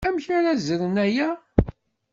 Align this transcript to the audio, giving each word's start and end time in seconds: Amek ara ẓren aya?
Amek 0.07 0.25
ara 0.37 0.51
ẓren 0.67 0.95
aya? 1.05 1.29